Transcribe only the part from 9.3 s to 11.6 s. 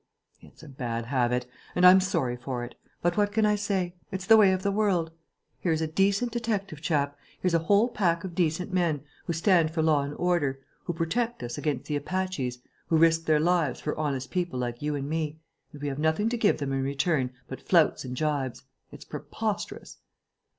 stand for law and order, who protect us